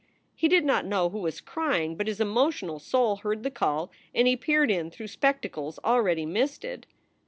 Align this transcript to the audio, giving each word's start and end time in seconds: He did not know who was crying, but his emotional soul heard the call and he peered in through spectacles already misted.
He 0.35 0.47
did 0.47 0.65
not 0.65 0.87
know 0.87 1.11
who 1.11 1.19
was 1.19 1.39
crying, 1.41 1.95
but 1.95 2.07
his 2.07 2.19
emotional 2.19 2.79
soul 2.79 3.17
heard 3.17 3.43
the 3.43 3.51
call 3.51 3.91
and 4.15 4.27
he 4.27 4.35
peered 4.35 4.71
in 4.71 4.89
through 4.89 5.09
spectacles 5.09 5.77
already 5.83 6.25
misted. 6.25 6.87